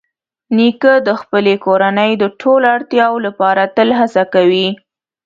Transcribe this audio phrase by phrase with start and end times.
[0.55, 4.67] نیکه د خپلې کورنۍ د ټولو اړتیاوو لپاره تل هڅه کوي.